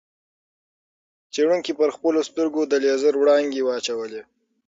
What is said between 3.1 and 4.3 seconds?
وړانګې واچولې.